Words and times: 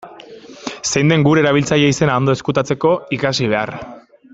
Zein 0.93 1.11
den 1.13 1.25
gure 1.27 1.43
erabiltzaile-izena 1.45 2.17
ondo 2.23 2.37
ezkutatzeko, 2.39 2.99
ikasi 3.19 3.55
behar. 3.57 3.79